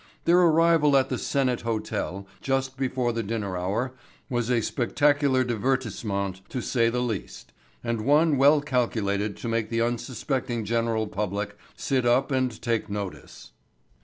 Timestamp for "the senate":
1.09-1.61